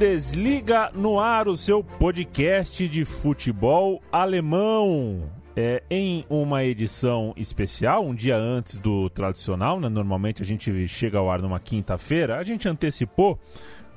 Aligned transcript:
Bundesliga 0.00 0.90
no 0.94 1.20
ar, 1.20 1.46
o 1.46 1.54
seu 1.54 1.84
podcast 1.84 2.88
de 2.88 3.04
futebol 3.04 4.02
alemão. 4.10 5.30
É, 5.54 5.82
em 5.90 6.24
uma 6.30 6.64
edição 6.64 7.34
especial, 7.36 8.06
um 8.06 8.14
dia 8.14 8.34
antes 8.34 8.78
do 8.78 9.10
tradicional, 9.10 9.78
né? 9.78 9.90
normalmente 9.90 10.40
a 10.40 10.44
gente 10.46 10.88
chega 10.88 11.18
ao 11.18 11.30
ar 11.30 11.42
numa 11.42 11.60
quinta-feira, 11.60 12.38
a 12.38 12.42
gente 12.42 12.66
antecipou 12.66 13.38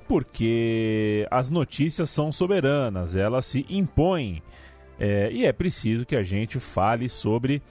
porque 0.05 1.25
as 1.31 1.49
notícias 1.49 2.09
são 2.09 2.33
soberanas, 2.33 3.15
elas 3.15 3.45
se 3.45 3.65
impõem 3.69 4.43
é, 4.99 5.31
e 5.31 5.45
é 5.45 5.53
preciso 5.53 6.05
que 6.05 6.17
a 6.17 6.23
gente 6.23 6.59
fale 6.59 7.07
sobre 7.07 7.61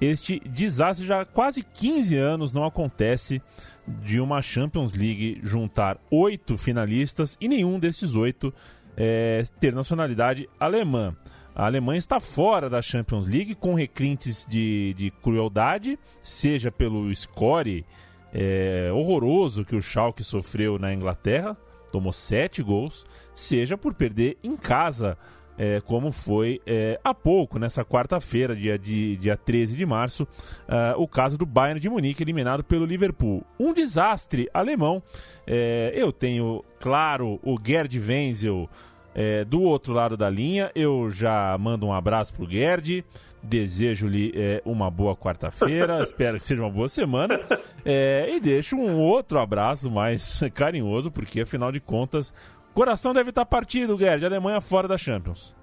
este 0.00 0.40
desastre. 0.48 1.06
Já 1.06 1.26
quase 1.26 1.62
15 1.62 2.16
anos 2.16 2.54
não 2.54 2.64
acontece 2.64 3.42
de 3.86 4.20
uma 4.20 4.40
Champions 4.42 4.92
League 4.92 5.40
juntar 5.42 5.98
oito 6.10 6.56
finalistas 6.56 7.36
e 7.40 7.48
nenhum 7.48 7.78
desses 7.78 8.14
oito 8.14 8.52
é, 8.96 9.44
ter 9.58 9.74
nacionalidade 9.74 10.48
alemã. 10.58 11.16
A 11.54 11.66
Alemanha 11.66 11.98
está 11.98 12.18
fora 12.18 12.70
da 12.70 12.80
Champions 12.80 13.26
League 13.26 13.54
com 13.54 13.74
requintes 13.74 14.46
de, 14.48 14.94
de 14.94 15.10
crueldade, 15.10 15.98
seja 16.22 16.72
pelo 16.72 17.14
score 17.14 17.84
é, 18.32 18.90
horroroso 18.92 19.64
que 19.64 19.76
o 19.76 19.82
Schalke 19.82 20.24
sofreu 20.24 20.78
na 20.78 20.94
Inglaterra, 20.94 21.56
tomou 21.90 22.12
sete 22.12 22.62
gols, 22.62 23.04
seja 23.34 23.76
por 23.76 23.92
perder 23.92 24.38
em 24.42 24.56
casa 24.56 25.18
é, 25.58 25.80
como 25.80 26.10
foi 26.10 26.60
é, 26.66 26.98
há 27.04 27.14
pouco, 27.14 27.58
nessa 27.58 27.84
quarta-feira, 27.84 28.54
dia, 28.54 28.78
de, 28.78 29.16
dia 29.16 29.36
13 29.36 29.76
de 29.76 29.86
março, 29.86 30.24
uh, 30.24 31.00
o 31.00 31.06
caso 31.06 31.36
do 31.36 31.46
Bayern 31.46 31.80
de 31.80 31.88
Munique 31.88 32.22
eliminado 32.22 32.64
pelo 32.64 32.84
Liverpool. 32.84 33.44
Um 33.58 33.72
desastre 33.72 34.48
alemão. 34.52 35.02
É, 35.46 35.92
eu 35.94 36.12
tenho, 36.12 36.64
claro, 36.78 37.38
o 37.42 37.56
Gerd 37.62 37.98
Wenzel 37.98 38.68
é, 39.14 39.44
do 39.44 39.62
outro 39.62 39.92
lado 39.92 40.16
da 40.16 40.28
linha. 40.28 40.70
Eu 40.74 41.10
já 41.10 41.56
mando 41.58 41.86
um 41.86 41.92
abraço 41.92 42.32
pro 42.34 42.48
Gerd. 42.48 43.04
Desejo-lhe 43.42 44.32
é, 44.36 44.62
uma 44.64 44.88
boa 44.88 45.16
quarta-feira, 45.16 46.00
espero 46.04 46.38
que 46.38 46.44
seja 46.44 46.62
uma 46.62 46.70
boa 46.70 46.88
semana. 46.88 47.40
É, 47.84 48.32
e 48.34 48.38
deixo 48.38 48.76
um 48.76 49.00
outro 49.00 49.40
abraço 49.40 49.90
mais 49.90 50.40
carinhoso, 50.54 51.10
porque 51.10 51.40
afinal 51.40 51.72
de 51.72 51.80
contas 51.80 52.32
Coração 52.74 53.12
deve 53.12 53.30
estar 53.30 53.44
partido, 53.44 53.98
Gerd. 53.98 54.24
Alemanha 54.24 54.60
fora 54.60 54.88
da 54.88 54.96
Champions. 54.96 55.54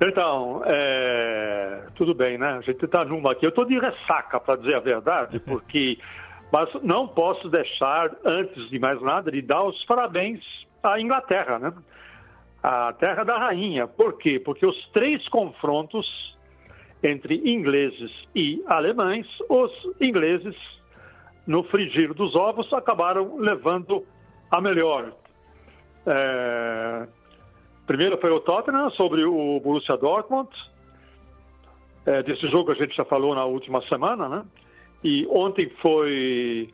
Então, 0.00 0.62
é... 0.64 1.86
tudo 1.94 2.14
bem, 2.14 2.38
né? 2.38 2.58
A 2.58 2.60
gente 2.60 2.84
está 2.84 3.04
numa 3.04 3.32
aqui. 3.32 3.44
Eu 3.44 3.50
estou 3.50 3.64
de 3.64 3.78
ressaca, 3.78 4.38
para 4.38 4.56
dizer 4.56 4.76
a 4.76 4.80
verdade, 4.80 5.38
porque. 5.46 5.98
Mas 6.50 6.70
não 6.82 7.06
posso 7.06 7.48
deixar, 7.50 8.10
antes 8.24 8.70
de 8.70 8.78
mais 8.78 9.00
nada, 9.02 9.30
de 9.30 9.42
dar 9.42 9.64
os 9.64 9.84
parabéns 9.84 10.40
à 10.82 10.98
Inglaterra, 10.98 11.58
né? 11.58 11.72
A 12.62 12.92
terra 12.94 13.22
da 13.22 13.36
rainha. 13.38 13.86
Por 13.86 14.16
quê? 14.16 14.40
Porque 14.40 14.64
os 14.64 14.88
três 14.92 15.28
confrontos 15.28 16.06
entre 17.02 17.36
ingleses 17.48 18.10
e 18.34 18.62
alemães, 18.66 19.26
os 19.48 19.70
ingleses, 20.00 20.56
no 21.46 21.62
frigir 21.64 22.12
dos 22.14 22.34
ovos, 22.34 22.72
acabaram 22.72 23.36
levando 23.36 24.04
a 24.50 24.60
melhor. 24.60 25.12
É... 26.08 27.06
Primeiro 27.86 28.18
foi 28.18 28.30
o 28.30 28.40
Tottenham 28.40 28.90
sobre 28.90 29.24
o 29.24 29.60
Borussia 29.60 29.96
Dortmund. 29.96 30.50
É, 32.04 32.22
desse 32.22 32.48
jogo 32.48 32.72
a 32.72 32.74
gente 32.74 32.96
já 32.96 33.04
falou 33.04 33.34
na 33.34 33.44
última 33.44 33.82
semana, 33.82 34.28
né? 34.28 34.44
E 35.04 35.26
ontem 35.30 35.70
foi 35.80 36.70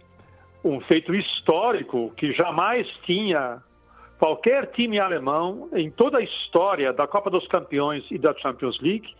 um 0.64 0.80
feito 0.80 1.14
histórico 1.14 2.12
que 2.16 2.32
jamais 2.32 2.86
tinha 3.04 3.62
qualquer 4.18 4.70
time 4.72 4.98
alemão 4.98 5.68
em 5.74 5.90
toda 5.90 6.18
a 6.18 6.22
história 6.22 6.92
da 6.92 7.06
Copa 7.06 7.30
dos 7.30 7.46
Campeões 7.48 8.04
e 8.10 8.18
da 8.18 8.34
Champions 8.34 8.80
League 8.80 9.14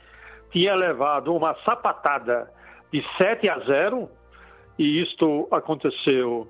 tinha 0.50 0.75
levado 0.75 1.34
uma 1.34 1.54
sapatada 1.64 2.50
de 2.92 3.04
7 3.19 3.48
a 3.48 3.58
0 3.58 4.08
e 4.78 5.02
isto 5.02 5.48
aconteceu 5.50 6.48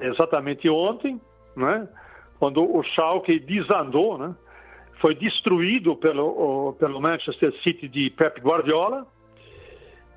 exatamente 0.00 0.68
ontem, 0.68 1.20
né? 1.56 1.88
Quando 2.38 2.62
o 2.62 2.82
Schalke 2.82 3.38
desandou, 3.38 4.18
né? 4.18 4.34
foi 5.00 5.14
destruído 5.14 5.94
pelo, 5.96 6.74
pelo 6.78 7.00
Manchester 7.00 7.52
City 7.62 7.88
de 7.88 8.10
Pep 8.10 8.40
Guardiola, 8.40 9.06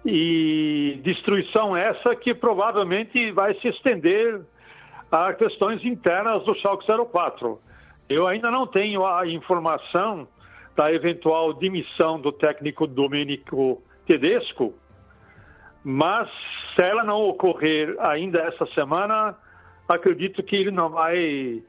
e 0.06 1.00
destruição 1.04 1.76
essa 1.76 2.16
que 2.16 2.34
provavelmente 2.34 3.32
vai 3.32 3.54
se 3.56 3.68
estender 3.68 4.42
a 5.12 5.34
questões 5.34 5.84
internas 5.84 6.44
do 6.46 6.56
Schalke 6.56 6.86
04. 7.12 7.60
Eu 8.08 8.26
ainda 8.28 8.50
não 8.50 8.66
tenho 8.66 9.06
a 9.06 9.28
informação 9.28 10.28
da 10.76 10.92
eventual 10.92 11.54
demissão 11.54 12.20
do 12.20 12.32
técnico 12.32 12.88
Domenico 12.88 13.84
Tedesco, 14.06 14.74
mas 15.84 16.30
se 16.74 16.90
ela 16.90 17.04
não 17.04 17.22
ocorrer 17.22 17.96
ainda 18.00 18.40
essa 18.40 18.66
semana, 18.68 19.36
acredito 19.88 20.42
que 20.42 20.56
ele 20.56 20.72
não 20.72 20.90
vai 20.90 21.62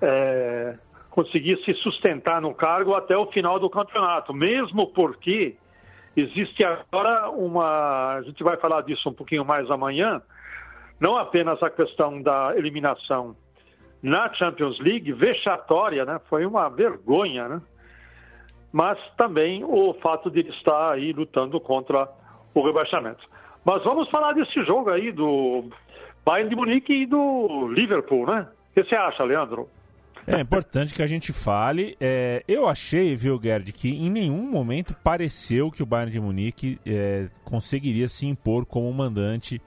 é, 0.00 0.76
conseguir 1.10 1.62
se 1.64 1.74
sustentar 1.74 2.40
no 2.40 2.54
cargo 2.54 2.94
até 2.94 3.16
o 3.16 3.26
final 3.26 3.58
do 3.58 3.70
campeonato, 3.70 4.34
mesmo 4.34 4.88
porque 4.88 5.56
existe 6.16 6.64
agora 6.64 7.30
uma. 7.30 8.14
A 8.14 8.22
gente 8.22 8.42
vai 8.42 8.56
falar 8.56 8.82
disso 8.82 9.08
um 9.08 9.14
pouquinho 9.14 9.44
mais 9.44 9.70
amanhã. 9.70 10.20
Não 11.00 11.16
apenas 11.16 11.62
a 11.62 11.70
questão 11.70 12.22
da 12.22 12.52
eliminação 12.56 13.36
na 14.02 14.32
Champions 14.34 14.78
League, 14.80 15.12
vexatória, 15.12 16.04
né? 16.04 16.20
Foi 16.28 16.44
uma 16.44 16.68
vergonha, 16.68 17.48
né? 17.48 17.62
Mas 18.72 18.98
também 19.16 19.64
o 19.64 19.94
fato 19.94 20.30
de 20.30 20.40
ele 20.40 20.50
estar 20.50 20.92
aí 20.92 21.12
lutando 21.12 21.60
contra 21.60 22.08
o 22.52 22.66
rebaixamento. 22.66 23.24
Mas 23.64 23.82
vamos 23.82 24.10
falar 24.10 24.32
desse 24.32 24.62
jogo 24.64 24.90
aí 24.90 25.10
do 25.10 25.64
Bayern 26.24 26.50
de 26.50 26.56
Munique 26.56 26.92
e 26.92 27.06
do 27.06 27.68
Liverpool, 27.68 28.26
né? 28.26 28.48
O 28.70 28.74
que 28.74 28.88
você 28.88 28.94
acha, 28.94 29.24
Leandro? 29.24 29.68
É 30.26 30.40
importante 30.40 30.94
que 30.94 31.02
a 31.02 31.06
gente 31.06 31.32
fale. 31.32 31.96
É, 32.00 32.42
eu 32.48 32.66
achei, 32.66 33.14
viu, 33.14 33.38
Gerd, 33.42 33.72
que 33.72 33.90
em 33.90 34.10
nenhum 34.10 34.50
momento 34.50 34.94
pareceu 35.04 35.70
que 35.70 35.82
o 35.82 35.86
Bayern 35.86 36.12
de 36.12 36.20
Munique 36.20 36.78
é, 36.86 37.28
conseguiria 37.44 38.08
se 38.08 38.26
impor 38.26 38.64
como 38.64 38.90
mandante. 38.92 39.60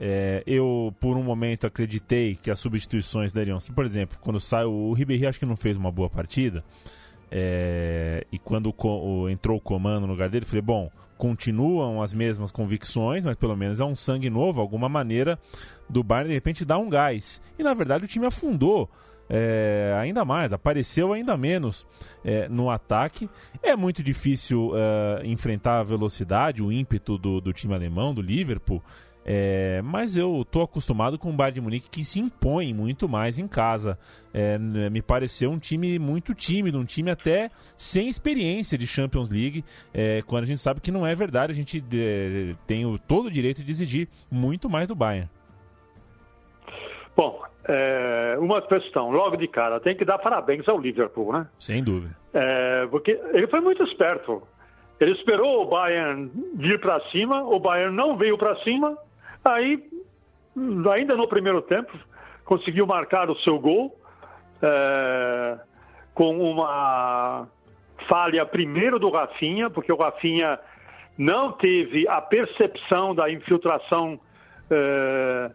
É, 0.00 0.42
eu, 0.46 0.94
por 0.98 1.18
um 1.18 1.22
momento, 1.22 1.66
acreditei 1.66 2.34
que 2.34 2.50
as 2.50 2.58
substituições 2.58 3.32
dariam. 3.32 3.58
Por 3.74 3.84
exemplo, 3.84 4.16
quando 4.22 4.40
sai 4.40 4.64
o 4.64 4.92
Ribéry, 4.94 5.26
acho 5.26 5.38
que 5.38 5.44
não 5.44 5.56
fez 5.56 5.76
uma 5.76 5.92
boa 5.92 6.08
partida. 6.08 6.64
É, 7.30 8.26
e 8.32 8.38
quando 8.38 8.74
o, 8.76 9.28
entrou 9.28 9.58
o 9.58 9.60
comando 9.60 10.06
no 10.06 10.12
lugar 10.14 10.30
dele, 10.30 10.46
falei: 10.46 10.62
bom, 10.62 10.90
continuam 11.18 12.02
as 12.02 12.14
mesmas 12.14 12.50
convicções, 12.50 13.26
mas 13.26 13.36
pelo 13.36 13.54
menos 13.54 13.78
é 13.78 13.84
um 13.84 13.94
sangue 13.94 14.30
novo, 14.30 14.60
alguma 14.60 14.88
maneira 14.88 15.38
do 15.88 16.02
Bayern 16.02 16.28
de 16.28 16.34
repente 16.34 16.64
dar 16.64 16.78
um 16.78 16.88
gás. 16.88 17.40
E 17.58 17.62
na 17.62 17.74
verdade 17.74 18.04
o 18.04 18.08
time 18.08 18.24
afundou 18.24 18.88
é, 19.30 19.96
ainda 19.96 20.24
mais, 20.24 20.52
apareceu 20.52 21.12
ainda 21.12 21.36
menos 21.36 21.86
é, 22.24 22.48
no 22.48 22.68
ataque. 22.68 23.30
É 23.62 23.76
muito 23.76 24.02
difícil 24.02 24.72
é, 24.74 25.24
enfrentar 25.24 25.78
a 25.78 25.84
velocidade, 25.84 26.62
o 26.62 26.72
ímpeto 26.72 27.16
do, 27.16 27.40
do 27.40 27.52
time 27.52 27.72
alemão, 27.72 28.12
do 28.12 28.20
Liverpool. 28.20 28.82
É, 29.24 29.82
mas 29.82 30.16
eu 30.16 30.42
estou 30.42 30.62
acostumado 30.62 31.18
com 31.18 31.30
o 31.30 31.32
Bayern 31.32 31.54
de 31.54 31.60
Munique 31.60 31.90
que 31.90 32.04
se 32.04 32.18
impõe 32.18 32.74
muito 32.74 33.08
mais 33.08 33.38
em 33.38 33.46
casa. 33.46 33.96
É, 34.32 34.58
me 34.58 35.00
pareceu 35.02 35.50
um 35.50 35.58
time 35.58 35.98
muito 35.98 36.34
tímido, 36.34 36.78
um 36.78 36.84
time 36.84 37.10
até 37.10 37.50
sem 37.76 38.08
experiência 38.08 38.76
de 38.76 38.86
Champions 38.86 39.28
League, 39.28 39.64
é, 39.92 40.22
quando 40.22 40.44
a 40.44 40.46
gente 40.46 40.58
sabe 40.58 40.80
que 40.80 40.90
não 40.90 41.06
é 41.06 41.14
verdade. 41.14 41.52
A 41.52 41.54
gente 41.54 41.84
é, 41.92 42.56
tem 42.66 42.84
o, 42.84 42.98
todo 42.98 43.26
o 43.26 43.30
direito 43.30 43.62
de 43.62 43.70
exigir 43.70 44.08
muito 44.30 44.68
mais 44.68 44.88
do 44.88 44.94
Bayern. 44.96 45.28
Bom, 47.16 47.42
é, 47.64 48.36
uma 48.38 48.62
questão, 48.62 49.10
logo 49.10 49.36
de 49.36 49.46
cara, 49.46 49.80
tem 49.80 49.96
que 49.96 50.04
dar 50.04 50.18
parabéns 50.18 50.68
ao 50.68 50.78
Liverpool, 50.78 51.32
né? 51.32 51.46
Sem 51.58 51.82
dúvida. 51.82 52.16
É, 52.32 52.86
porque 52.86 53.20
ele 53.32 53.46
foi 53.48 53.60
muito 53.60 53.82
esperto. 53.84 54.42
Ele 54.98 55.12
esperou 55.12 55.62
o 55.62 55.66
Bayern 55.66 56.30
vir 56.54 56.78
para 56.80 57.00
cima, 57.10 57.42
o 57.42 57.58
Bayern 57.58 57.94
não 57.94 58.16
veio 58.16 58.36
para 58.36 58.56
cima, 58.62 58.96
aí, 59.44 59.82
ainda 60.96 61.16
no 61.16 61.26
primeiro 61.26 61.62
tempo, 61.62 61.92
conseguiu 62.44 62.86
marcar 62.86 63.30
o 63.30 63.36
seu 63.40 63.58
gol 63.58 63.96
é, 64.62 65.58
com 66.14 66.38
uma 66.38 67.46
falha 68.08 68.44
primeiro 68.44 68.98
do 68.98 69.10
Rafinha, 69.10 69.70
porque 69.70 69.92
o 69.92 69.96
Rafinha 69.96 70.58
não 71.16 71.52
teve 71.52 72.08
a 72.08 72.20
percepção 72.20 73.14
da 73.14 73.30
infiltração 73.30 74.18
é, 74.70 75.50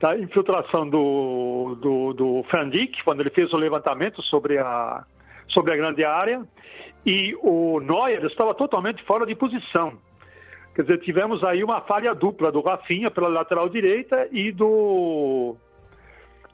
da 0.00 0.18
infiltração 0.18 0.88
do, 0.88 1.76
do, 1.78 2.12
do 2.14 2.42
Frandic, 2.44 3.04
quando 3.04 3.20
ele 3.20 3.30
fez 3.30 3.52
o 3.52 3.58
levantamento 3.58 4.22
sobre 4.22 4.58
a, 4.58 5.04
sobre 5.48 5.74
a 5.74 5.76
grande 5.76 6.02
área, 6.04 6.42
e 7.04 7.36
o 7.42 7.80
Neuer 7.80 8.24
estava 8.24 8.54
totalmente 8.54 9.04
fora 9.04 9.26
de 9.26 9.34
posição. 9.34 9.92
Quer 10.74 10.82
dizer, 10.82 10.98
tivemos 10.98 11.44
aí 11.44 11.62
uma 11.62 11.82
falha 11.82 12.14
dupla 12.14 12.50
do 12.50 12.62
Rafinha 12.62 13.10
pela 13.10 13.28
lateral 13.28 13.68
direita 13.68 14.26
e 14.32 14.50
do 14.50 15.54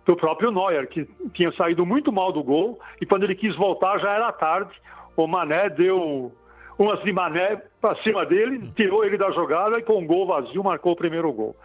do 0.04 0.14
próprio 0.14 0.52
Neuer, 0.52 0.86
que 0.88 1.04
tinha 1.34 1.50
saído 1.52 1.84
muito 1.84 2.12
mal 2.12 2.32
do 2.32 2.42
gol, 2.42 2.78
e 3.00 3.06
quando 3.06 3.24
ele 3.24 3.34
quis 3.34 3.56
voltar 3.56 3.98
já 3.98 4.12
era 4.12 4.30
tarde. 4.32 4.70
O 5.16 5.26
Mané 5.26 5.68
deu 5.68 6.30
umas 6.78 7.02
de 7.02 7.12
Mané 7.12 7.60
para 7.80 8.00
cima 8.02 8.24
dele, 8.24 8.70
tirou 8.76 9.04
ele 9.04 9.16
da 9.16 9.30
jogada 9.32 9.78
e 9.78 9.82
com 9.82 9.98
um 9.98 10.06
gol 10.06 10.26
vazio 10.26 10.62
marcou 10.62 10.92
o 10.92 10.96
primeiro 10.96 11.32
gol. 11.32 11.56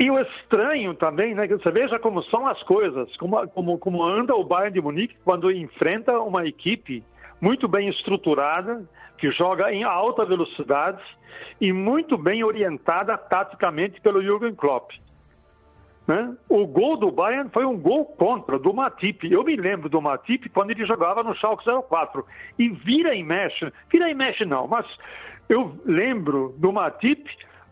E 0.00 0.10
o 0.10 0.18
estranho 0.18 0.94
também, 0.94 1.34
né? 1.34 1.46
Você 1.46 1.70
veja 1.70 1.98
como 1.98 2.22
são 2.24 2.46
as 2.46 2.60
coisas, 2.62 3.14
como, 3.18 3.46
como, 3.48 3.78
como 3.78 4.02
anda 4.02 4.34
o 4.34 4.42
Bayern 4.42 4.72
de 4.72 4.80
Munique 4.80 5.14
quando 5.22 5.52
enfrenta 5.52 6.18
uma 6.20 6.46
equipe 6.46 7.04
muito 7.38 7.68
bem 7.68 7.90
estruturada, 7.90 8.82
que 9.18 9.30
joga 9.30 9.70
em 9.70 9.84
alta 9.84 10.24
velocidade 10.24 11.02
e 11.60 11.70
muito 11.70 12.16
bem 12.16 12.42
orientada 12.42 13.18
taticamente 13.18 14.00
pelo 14.00 14.22
Jürgen 14.22 14.54
Klopp. 14.54 14.92
Né? 16.06 16.34
O 16.48 16.66
gol 16.66 16.96
do 16.96 17.10
Bayern 17.10 17.50
foi 17.50 17.66
um 17.66 17.78
gol 17.78 18.06
contra 18.06 18.58
do 18.58 18.72
Matip. 18.72 19.30
Eu 19.30 19.44
me 19.44 19.54
lembro 19.54 19.90
do 19.90 20.00
Matip 20.00 20.48
quando 20.48 20.70
ele 20.70 20.86
jogava 20.86 21.22
no 21.22 21.34
Schalke 21.34 21.64
04. 21.90 22.24
E 22.58 22.70
vira 22.70 23.14
e 23.14 23.22
mexe, 23.22 23.70
vira 23.92 24.10
e 24.10 24.14
mexe 24.14 24.46
não, 24.46 24.66
mas 24.66 24.86
eu 25.46 25.78
lembro 25.84 26.54
do 26.56 26.72
Matip 26.72 27.28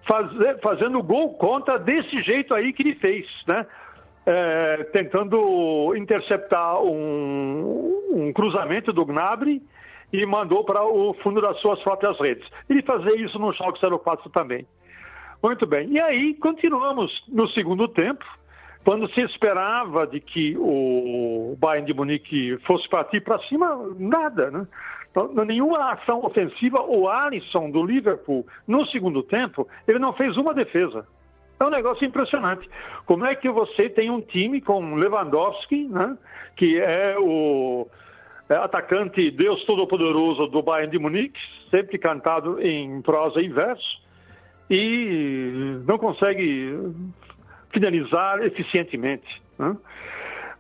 fazer, 0.09 0.59
fazendo 0.61 1.03
gol 1.03 1.35
contra 1.35 1.79
desse 1.79 2.23
jeito 2.23 2.55
aí 2.55 2.73
que 2.73 2.83
ele 2.83 2.95
fez, 2.97 3.27
né? 3.47 3.67
É, 4.27 4.85
tentando 4.93 5.95
interceptar 5.97 6.83
um, 6.83 8.03
um 8.13 8.33
cruzamento 8.33 8.93
do 8.93 9.05
Gnabry 9.05 9.63
e 10.13 10.27
mandou 10.27 10.65
para 10.65 10.85
o 10.85 11.15
fundo 11.23 11.41
das 11.41 11.59
suas 11.61 11.81
próprias 11.83 12.19
redes. 12.19 12.47
Ele 12.69 12.83
fazia 12.83 13.17
isso 13.25 13.39
no 13.39 13.53
Schalke 13.55 13.81
04 13.81 14.29
também. 14.31 14.67
Muito 15.43 15.67
bem. 15.67 15.89
E 15.91 16.01
aí 16.01 16.35
continuamos 16.35 17.11
no 17.29 17.49
segundo 17.51 17.89
tempo, 17.89 18.25
quando 18.85 19.09
se 19.15 19.21
esperava 19.21 20.07
de 20.07 20.21
que 20.21 20.57
o 20.59 21.57
Bayern 21.59 21.87
de 21.87 21.95
Munique 21.95 22.59
fosse 22.67 22.89
partir 22.89 23.23
para 23.23 23.39
cima, 23.47 23.95
nada, 23.99 24.51
né? 24.51 24.67
Então, 25.11 25.33
nenhuma 25.45 25.93
ação 25.93 26.25
ofensiva. 26.25 26.83
O 26.83 27.09
Alisson 27.09 27.71
do 27.71 27.85
Liverpool, 27.85 28.47
no 28.67 28.87
segundo 28.87 29.23
tempo, 29.23 29.67
ele 29.87 29.99
não 29.99 30.13
fez 30.13 30.37
uma 30.37 30.55
defesa. 30.55 31.07
É 31.61 31.65
um 31.65 31.71
negócio 31.71 32.07
impressionante. 32.07 32.69
Como 33.05 33.25
é 33.27 33.35
que 33.35 33.51
você 33.51 33.89
tem 33.89 34.11
um 34.11 34.21
time 34.21 34.61
com 34.61 34.95
Lewandowski, 34.95 35.89
né, 35.89 36.17
que 36.57 36.79
é 36.79 37.17
o 37.19 37.89
é, 38.49 38.55
atacante 38.57 39.31
Deus 39.31 39.65
Todo-Poderoso 39.65 40.47
do 40.47 40.63
Bayern 40.63 40.91
de 40.91 40.99
Munique, 40.99 41.39
sempre 41.71 41.99
cantado 41.99 42.61
em 42.61 43.03
prosa 43.03 43.41
e 43.41 43.49
verso, 43.49 44.03
e 44.71 45.81
não 45.87 45.99
consegue 45.99 46.79
finalizar 47.73 48.43
eficientemente. 48.45 49.43
Né? 49.59 49.77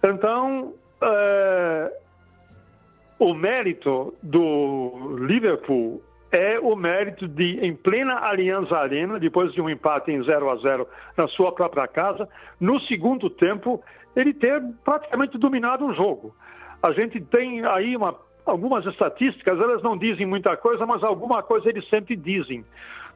Então, 0.02 0.74
é, 1.02 1.92
o 3.18 3.34
mérito 3.34 4.14
do 4.22 5.16
Liverpool 5.26 6.02
é 6.30 6.58
o 6.58 6.76
mérito 6.76 7.26
de, 7.26 7.58
em 7.60 7.74
plena 7.74 8.20
Aliança 8.28 8.76
Arena, 8.76 9.18
depois 9.18 9.52
de 9.52 9.60
um 9.60 9.68
empate 9.68 10.12
em 10.12 10.22
0 10.22 10.50
a 10.50 10.56
0 10.56 10.86
na 11.16 11.26
sua 11.28 11.52
própria 11.52 11.88
casa, 11.88 12.28
no 12.60 12.78
segundo 12.80 13.30
tempo, 13.30 13.82
ele 14.14 14.34
ter 14.34 14.62
praticamente 14.84 15.38
dominado 15.38 15.86
o 15.86 15.94
jogo. 15.94 16.34
A 16.82 16.92
gente 16.92 17.20
tem 17.20 17.64
aí 17.64 17.96
uma, 17.96 18.14
algumas 18.44 18.84
estatísticas, 18.86 19.58
elas 19.58 19.82
não 19.82 19.96
dizem 19.96 20.26
muita 20.26 20.56
coisa, 20.56 20.84
mas 20.86 21.02
alguma 21.02 21.42
coisa 21.42 21.68
eles 21.68 21.88
sempre 21.88 22.14
dizem. 22.14 22.64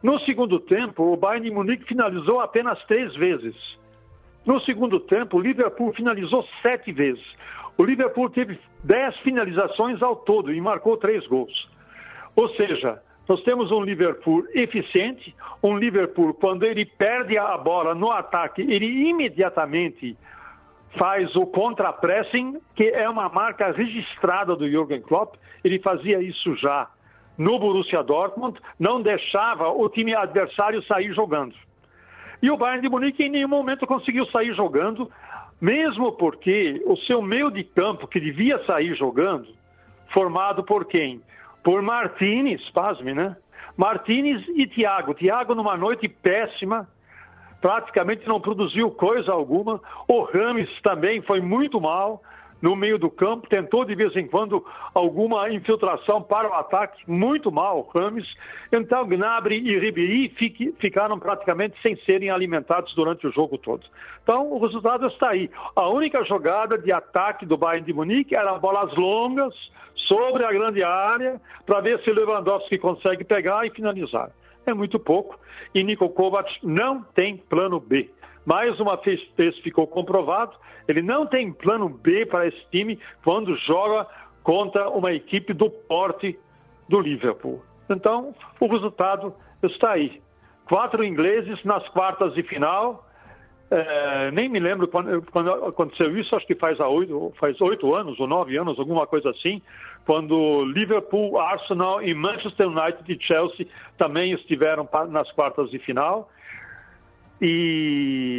No 0.02 0.18
segundo 0.20 0.58
tempo, 0.58 1.12
o 1.12 1.16
Bayern 1.16 1.48
de 1.48 1.54
Munique 1.54 1.84
finalizou 1.84 2.40
apenas 2.40 2.82
três 2.86 3.14
vezes. 3.14 3.54
No 4.44 4.60
segundo 4.62 4.98
tempo, 4.98 5.36
o 5.36 5.40
Liverpool 5.40 5.92
finalizou 5.92 6.44
sete 6.60 6.90
vezes. 6.90 7.24
O 7.76 7.84
Liverpool 7.84 8.30
teve 8.30 8.58
dez 8.82 9.16
finalizações 9.18 10.02
ao 10.02 10.16
todo 10.16 10.52
e 10.52 10.60
marcou 10.60 10.96
três 10.96 11.26
gols. 11.26 11.70
Ou 12.36 12.48
seja, 12.50 13.02
nós 13.28 13.42
temos 13.42 13.70
um 13.70 13.82
Liverpool 13.82 14.44
eficiente, 14.54 15.34
um 15.62 15.76
Liverpool, 15.76 16.34
quando 16.34 16.64
ele 16.64 16.84
perde 16.84 17.38
a 17.38 17.56
bola 17.56 17.94
no 17.94 18.10
ataque, 18.10 18.62
ele 18.62 19.08
imediatamente 19.08 20.16
faz 20.98 21.34
o 21.36 21.46
contra-pressing, 21.46 22.60
que 22.74 22.84
é 22.84 23.08
uma 23.08 23.28
marca 23.28 23.70
registrada 23.72 24.54
do 24.54 24.68
Jürgen 24.68 25.00
Klopp. 25.00 25.36
Ele 25.64 25.78
fazia 25.78 26.20
isso 26.20 26.54
já 26.56 26.88
no 27.38 27.58
Borussia 27.58 28.02
Dortmund, 28.02 28.58
não 28.78 29.00
deixava 29.00 29.68
o 29.68 29.88
time 29.88 30.14
adversário 30.14 30.82
sair 30.84 31.14
jogando. 31.14 31.54
E 32.42 32.50
o 32.50 32.56
Bayern 32.56 32.82
de 32.82 32.88
Munique 32.88 33.24
em 33.24 33.30
nenhum 33.30 33.48
momento 33.48 33.86
conseguiu 33.86 34.26
sair 34.26 34.52
jogando, 34.54 35.10
mesmo 35.62 36.10
porque 36.10 36.82
o 36.84 36.96
seu 36.96 37.22
meio 37.22 37.48
de 37.48 37.62
campo, 37.62 38.08
que 38.08 38.18
devia 38.18 38.58
sair 38.64 38.96
jogando, 38.96 39.46
formado 40.12 40.64
por 40.64 40.84
quem? 40.86 41.22
Por 41.62 41.80
Martinez, 41.80 42.68
pasme, 42.70 43.14
né? 43.14 43.36
Martinez 43.76 44.44
e 44.56 44.66
Thiago. 44.66 45.14
Thiago 45.14 45.54
numa 45.54 45.76
noite 45.76 46.08
péssima, 46.08 46.88
praticamente 47.60 48.26
não 48.26 48.40
produziu 48.40 48.90
coisa 48.90 49.30
alguma. 49.30 49.80
O 50.08 50.22
Rames 50.24 50.68
também 50.82 51.22
foi 51.22 51.40
muito 51.40 51.80
mal 51.80 52.20
no 52.62 52.76
meio 52.76 52.96
do 52.96 53.10
campo, 53.10 53.48
tentou 53.48 53.84
de 53.84 53.94
vez 53.96 54.14
em 54.14 54.26
quando 54.26 54.64
alguma 54.94 55.50
infiltração 55.50 56.22
para 56.22 56.48
o 56.48 56.54
ataque, 56.54 57.02
muito 57.08 57.50
mal 57.50 57.90
Rames. 57.92 58.32
Então 58.72 59.04
Gnabry 59.04 59.58
e 59.58 59.78
Ribéry 59.80 60.32
ficaram 60.78 61.18
praticamente 61.18 61.74
sem 61.82 61.96
serem 62.04 62.30
alimentados 62.30 62.94
durante 62.94 63.26
o 63.26 63.32
jogo 63.32 63.58
todo. 63.58 63.84
Então 64.22 64.52
o 64.52 64.60
resultado 64.60 65.08
está 65.08 65.30
aí. 65.30 65.50
A 65.74 65.88
única 65.88 66.24
jogada 66.24 66.78
de 66.78 66.92
ataque 66.92 67.44
do 67.44 67.56
Bayern 67.58 67.84
de 67.84 67.92
Munique 67.92 68.36
era 68.36 68.56
bolas 68.58 68.94
longas 68.94 69.54
sobre 69.94 70.44
a 70.44 70.52
grande 70.52 70.84
área 70.84 71.40
para 71.66 71.80
ver 71.80 72.00
se 72.02 72.12
Lewandowski 72.12 72.78
consegue 72.78 73.24
pegar 73.24 73.66
e 73.66 73.70
finalizar. 73.70 74.30
É 74.64 74.72
muito 74.72 75.00
pouco 75.00 75.36
e 75.74 75.82
Niko 75.82 76.08
Kovac 76.10 76.48
não 76.62 77.02
tem 77.02 77.36
plano 77.36 77.80
B. 77.80 78.08
Mais 78.44 78.78
uma 78.80 78.96
vez 78.96 79.20
ficou 79.62 79.86
comprovado, 79.86 80.52
ele 80.88 81.02
não 81.02 81.26
tem 81.26 81.52
plano 81.52 81.88
B 81.88 82.26
para 82.26 82.46
esse 82.46 82.64
time 82.70 82.98
quando 83.24 83.56
joga 83.58 84.06
contra 84.42 84.88
uma 84.90 85.12
equipe 85.12 85.52
do 85.52 85.70
porte 85.70 86.38
do 86.88 87.00
Liverpool. 87.00 87.62
Então, 87.88 88.34
o 88.58 88.66
resultado 88.66 89.34
está 89.62 89.92
aí. 89.92 90.20
Quatro 90.66 91.04
ingleses 91.04 91.62
nas 91.64 91.86
quartas 91.88 92.34
de 92.34 92.42
final. 92.42 93.06
É, 93.70 94.30
nem 94.32 94.48
me 94.48 94.60
lembro 94.60 94.86
quando, 94.86 95.22
quando, 95.30 95.50
aconteceu 95.50 96.16
isso, 96.18 96.36
acho 96.36 96.46
que 96.46 96.54
faz 96.54 96.78
oito, 96.78 97.32
faz 97.38 97.58
oito 97.60 97.94
anos 97.94 98.20
ou 98.20 98.26
nove 98.26 98.54
anos, 98.56 98.78
alguma 98.78 99.06
coisa 99.06 99.30
assim, 99.30 99.62
quando 100.04 100.62
Liverpool, 100.66 101.40
Arsenal 101.40 102.02
e 102.02 102.12
Manchester 102.12 102.68
United 102.68 103.10
e 103.10 103.24
Chelsea 103.24 103.66
também 103.96 104.32
estiveram 104.32 104.86
nas 105.08 105.30
quartas 105.32 105.70
de 105.70 105.78
final. 105.78 106.28
E 107.40 108.31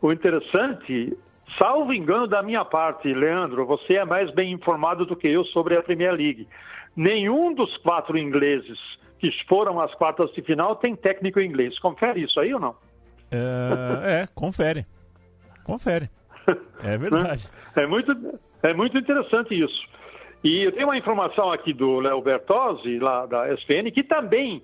o 0.00 0.12
interessante, 0.12 1.16
salvo 1.58 1.92
engano 1.92 2.26
da 2.26 2.42
minha 2.42 2.64
parte, 2.64 3.12
Leandro, 3.12 3.66
você 3.66 3.94
é 3.94 4.04
mais 4.04 4.30
bem 4.32 4.52
informado 4.52 5.04
do 5.04 5.16
que 5.16 5.28
eu 5.28 5.44
sobre 5.46 5.76
a 5.76 5.82
Premier 5.82 6.12
League. 6.12 6.48
Nenhum 6.96 7.54
dos 7.54 7.76
quatro 7.78 8.18
ingleses 8.18 8.78
que 9.18 9.30
foram 9.46 9.80
às 9.80 9.94
quartas 9.94 10.32
de 10.32 10.42
final 10.42 10.76
tem 10.76 10.96
técnico 10.96 11.40
inglês. 11.40 11.78
Confere 11.78 12.22
isso 12.22 12.40
aí 12.40 12.52
ou 12.54 12.60
não? 12.60 12.74
É, 13.30 14.22
é 14.22 14.28
confere. 14.34 14.86
Confere. 15.62 16.10
É 16.82 16.96
verdade. 16.96 17.48
é, 17.76 17.86
muito, 17.86 18.40
é 18.62 18.72
muito 18.72 18.96
interessante 18.96 19.54
isso. 19.54 19.88
E 20.42 20.64
eu 20.64 20.72
tenho 20.72 20.86
uma 20.86 20.96
informação 20.96 21.52
aqui 21.52 21.72
do 21.72 22.00
Léo 22.00 22.22
Bertozzi, 22.22 22.98
lá 22.98 23.26
da 23.26 23.52
SPN, 23.52 23.90
que 23.92 24.02
também 24.02 24.62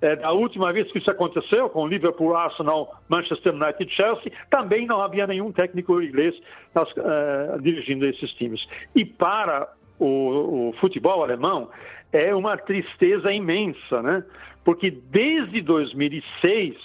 é, 0.00 0.16
da 0.16 0.32
última 0.32 0.72
vez 0.72 0.90
que 0.92 0.98
isso 0.98 1.10
aconteceu, 1.10 1.70
com 1.70 1.86
Liverpool, 1.86 2.36
Arsenal, 2.36 3.00
Manchester 3.08 3.54
United 3.54 3.90
Chelsea, 3.94 4.32
também 4.50 4.86
não 4.86 5.00
havia 5.00 5.26
nenhum 5.26 5.50
técnico 5.52 6.02
inglês 6.02 6.34
nas, 6.74 6.88
uh, 6.92 7.60
dirigindo 7.60 8.06
esses 8.06 8.30
times. 8.32 8.66
E 8.94 9.04
para 9.04 9.68
o, 9.98 10.68
o, 10.68 10.72
futebol 10.80 11.22
alemão, 11.22 11.70
é 12.12 12.34
uma 12.34 12.56
tristeza 12.56 13.32
imensa, 13.32 14.02
né? 14.02 14.22
Porque 14.64 14.90
desde 14.90 15.62
2006, 15.62 16.76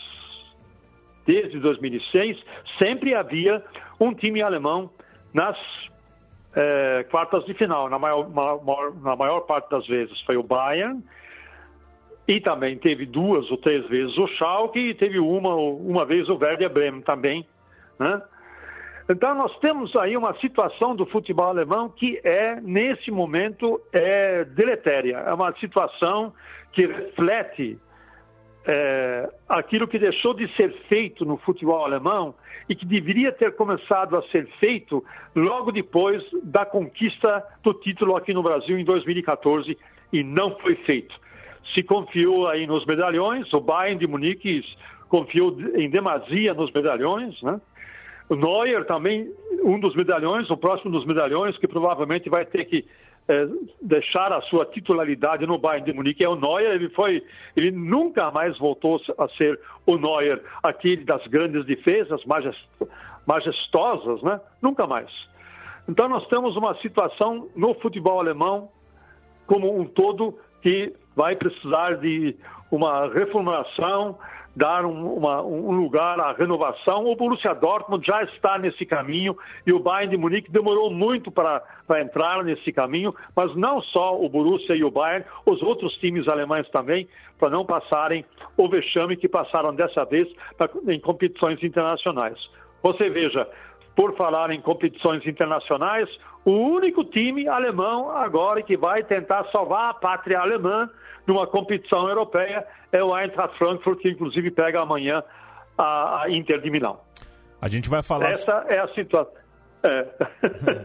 desde 1.26 1.60
2006, 1.60 2.38
sempre 2.78 3.14
havia 3.14 3.64
um 4.00 4.14
time 4.14 4.42
alemão 4.42 4.90
nas 5.34 5.58
é, 6.56 7.06
quartas 7.10 7.46
de 7.46 7.54
final, 7.54 7.90
na 7.90 7.98
maior, 7.98 8.30
maior, 8.30 8.96
na 9.02 9.16
maior 9.16 9.42
parte 9.42 9.70
das 9.70 9.86
vezes 9.88 10.20
foi 10.22 10.38
o 10.38 10.44
Bayern, 10.44 11.02
e 12.32 12.40
também 12.40 12.78
teve 12.78 13.06
duas 13.06 13.52
ou 13.52 13.58
três 13.58 13.86
vezes 13.90 14.18
o 14.18 14.26
Schalke 14.26 14.80
e 14.80 14.94
teve 14.94 15.20
uma, 15.20 15.54
uma 15.54 16.06
vez 16.06 16.30
o 16.30 16.38
Werder 16.42 16.70
Bremen 16.70 17.02
também, 17.02 17.46
né? 18.00 18.22
Então 19.10 19.36
nós 19.36 19.54
temos 19.60 19.94
aí 19.98 20.16
uma 20.16 20.34
situação 20.40 20.96
do 20.96 21.06
futebol 21.06 21.48
alemão 21.48 21.90
que 21.90 22.22
é 22.24 22.62
nesse 22.62 23.12
momento 23.12 23.82
é 23.92 24.46
deletéria, 24.46 25.18
é 25.18 25.34
uma 25.34 25.54
situação 25.60 26.34
que 26.72 26.88
reflete 26.88 27.78
é, 28.66 29.30
aquilo 29.50 29.86
que 29.86 30.00
deixou 30.00 30.34
de 30.34 30.48
ser 30.56 30.72
feito 30.88 31.26
no 31.26 31.36
futebol 31.36 31.84
alemão 31.84 32.34
e 32.70 32.76
que 32.76 32.86
deveria 32.86 33.34
ter 33.34 33.58
começado 33.58 34.16
a 34.16 34.22
ser 34.30 34.48
feito 34.58 35.04
logo 35.36 35.70
depois 35.70 36.24
da 36.44 36.66
conquista 36.66 37.44
do 37.62 37.74
título 37.74 38.16
aqui 38.16 38.34
no 38.34 38.42
Brasil 38.42 38.80
em 38.80 38.86
2014 38.86 39.78
e 40.14 40.24
não 40.24 40.58
foi 40.60 40.76
feito. 40.76 41.20
Se 41.74 41.84
confiou 41.84 42.48
aí 42.48 42.68
nos 42.68 42.86
medalhões, 42.86 43.52
o 43.54 43.60
Bayern 43.60 44.00
de 44.00 44.08
Munique 44.08 44.64
confiou 45.08 45.56
em 45.76 45.90
demasia 45.90 46.54
nos 46.54 46.72
medalhões, 46.72 47.42
né? 47.42 47.60
O 48.30 48.36
Neuer 48.36 48.86
também, 48.86 49.30
um 49.62 49.78
dos 49.78 49.94
medalhões, 49.94 50.50
o 50.50 50.56
próximo 50.56 50.90
dos 50.90 51.06
medalhões, 51.06 51.58
que 51.58 51.68
provavelmente 51.68 52.30
vai 52.30 52.46
ter 52.46 52.64
que 52.64 52.86
é, 53.28 53.48
deixar 53.82 54.32
a 54.32 54.42
sua 54.44 54.66
titularidade 54.66 55.46
no 55.46 55.58
Bayern 55.58 55.86
de 55.86 55.94
Munique 55.94 56.24
é 56.24 56.30
o 56.30 56.36
Neuer. 56.36 56.72
Ele 56.72 56.90
foi, 56.90 57.24
ele 57.56 57.72
nunca 57.72 58.32
mais 58.32 58.58
voltou 58.58 59.02
a 59.18 59.28
ser 59.30 59.60
o 59.86 59.98
Neuer, 59.98 60.42
aquele 60.64 61.04
das 61.04 61.26
grandes 61.28 61.66
defesas 61.66 62.22
majestosas, 63.26 64.22
né? 64.24 64.40
Nunca 64.62 64.88
mais. 64.88 65.10
Então 65.88 66.08
nós 66.08 66.26
temos 66.28 66.56
uma 66.56 66.74
situação 66.76 67.50
no 67.56 67.74
futebol 67.76 68.20
alemão 68.20 68.70
como 69.46 69.78
um 69.78 69.86
todo 69.86 70.38
que 70.62 70.94
vai 71.16 71.36
precisar 71.36 71.96
de 71.98 72.36
uma 72.72 73.08
reformulação, 73.08 74.18
dar 74.56 74.86
um, 74.86 75.14
uma, 75.14 75.42
um, 75.42 75.72
lugar 75.72 76.20
à 76.20 76.34
renovação. 76.34 77.06
O 77.06 77.16
Borussia 77.16 77.54
Dortmund 77.54 78.06
já 78.06 78.18
está 78.24 78.58
nesse 78.58 78.86
caminho 78.86 79.38
e 79.66 79.74
o 79.74 79.80
Bayern 79.80 80.12
de 80.12 80.18
Munique 80.18 80.52
demorou 80.52 80.92
muito 80.92 81.32
para, 81.32 81.62
entrar 82.02 82.44
nesse 82.44 82.72
caminho, 82.72 83.14
mas 83.36 83.56
não 83.56 83.82
só 83.82 84.20
o 84.20 84.28
Borussia 84.30 84.76
e 84.76 84.84
o 84.84 84.92
Bayern, 84.92 85.26
os 85.46 85.62
outros 85.62 85.94
times 85.96 86.28
alemães 86.28 86.70
também, 86.70 87.08
para 87.40 87.50
não 87.50 87.66
passarem 87.66 88.26
o 88.58 88.70
vexame 88.70 89.18
que 89.18 89.28
passaram 89.28 89.74
dessa 89.74 90.06
vez 90.06 90.28
em 90.88 91.00
competições 91.00 91.62
internacionais. 91.64 92.38
Você 92.84 93.10
veja, 93.10 93.48
por 93.96 94.16
falar 94.16 94.52
em 94.52 94.62
competições 94.62 95.26
internacionais, 95.26 96.10
o 96.46 96.52
único 96.52 97.04
time 97.04 97.48
alemão 97.48 98.12
agora 98.12 98.62
que 98.62 98.76
vai 98.76 99.04
tentar 99.04 99.46
salvar 99.52 99.90
a 99.90 99.94
pátria 99.94 100.40
alemã 100.40 100.90
numa 101.28 101.46
competição 101.46 102.08
europeia 102.08 102.66
é 102.92 103.04
o 103.04 103.18
Eintracht 103.18 103.58
Frankfurt, 103.58 104.00
que 104.00 104.10
inclusive 104.10 104.50
pega 104.52 104.82
amanhã 104.82 105.24
a, 105.78 106.26
Inter 106.30 106.60
de 106.60 106.70
Milão. 106.70 107.00
A 107.62 107.68
gente 107.68 107.90
vai 107.90 108.02
falar. 108.02 108.32
Essa 108.32 108.66
é 108.68 108.80
a 108.80 108.88
situação. 108.90 109.34
É. 109.84 110.08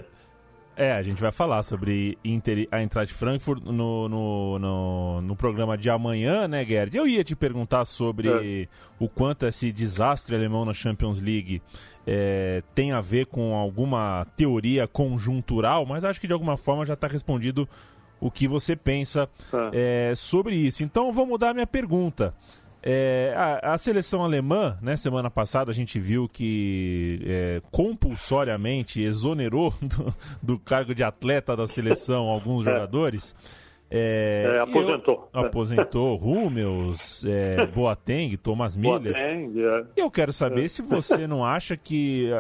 É, 0.77 0.93
a 0.93 1.03
gente 1.03 1.23
vai 1.23 1.33
falar 1.33 1.63
sobre 1.63 2.19
Inter, 2.23 2.69
a 2.71 2.83
Eintracht 2.83 3.13
Frankfurt 3.15 3.65
no, 3.65 4.09
no, 4.11 4.59
no, 4.59 5.21
no, 5.23 5.37
programa 5.37 5.77
de 5.79 5.89
amanhã, 5.89 6.47
né, 6.47 6.63
Gerd? 6.67 6.95
Eu 6.95 7.07
ia 7.07 7.25
te 7.25 7.35
perguntar 7.35 7.87
sobre 7.87 8.29
é. 8.65 8.69
o 8.99 9.09
quanto 9.09 9.47
esse 9.47 9.73
desastre 9.73 10.37
alemão 10.37 10.67
na 10.67 10.75
Champions 10.75 11.19
League 11.19 11.63
é, 12.07 12.63
tem 12.75 12.93
a 12.93 13.01
ver 13.01 13.25
com 13.25 13.55
alguma 13.55 14.27
teoria 14.37 14.87
conjuntural, 14.87 15.87
mas 15.87 16.05
acho 16.05 16.21
que 16.21 16.27
de 16.27 16.35
alguma 16.35 16.59
forma 16.59 16.85
já 16.85 16.93
está 16.93 17.07
respondido 17.07 17.67
o 18.21 18.31
que 18.31 18.47
você 18.47 18.77
pensa 18.77 19.31
é. 19.73 20.13
sobre 20.15 20.57
isso. 20.57 20.85
Então, 20.85 21.11
vou 21.11 21.25
mudar 21.25 21.51
a 21.51 21.55
minha 21.55 21.67
pergunta. 21.67 22.35
É, 22.89 23.35
a, 23.37 23.75
a, 23.75 23.79
seleção 23.79 24.23
alemã, 24.23 24.79
né, 24.81 24.97
semana 24.97 25.29
passada 25.29 25.73
a 25.73 25.75
gente 25.75 25.99
viu 25.99 26.29
que 26.29 27.19
é, 27.27 27.61
compulsoriamente 27.73 29.03
exonerou 29.03 29.75
do, 29.83 30.15
do, 30.41 30.57
cargo 30.57 30.95
de 30.95 31.03
atleta 31.03 31.57
da 31.57 31.67
seleção 31.67 32.27
alguns 32.31 32.65
é. 32.65 32.71
jogadores. 32.71 33.35
É, 33.91 34.53
é, 34.55 34.61
aposentou. 34.61 35.29
Eu, 35.35 35.41
aposentou 35.41 36.15
Rummels, 36.15 37.25
é, 37.25 37.67
Boateng, 37.67 38.37
Thomas 38.37 38.77
Miller. 38.79 39.13
Boateng, 39.15 39.61
é. 39.61 39.85
Eu 39.97 40.09
quero 40.09 40.33
saber 40.33 40.69
se 40.69 40.81
você 40.81 41.27
não 41.27 41.45
acha 41.45 41.77
que, 41.77 42.31